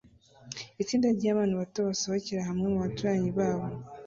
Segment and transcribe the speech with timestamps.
[0.81, 3.67] Itsinda ryabana bato basohokera hamwe mubaturanyi babo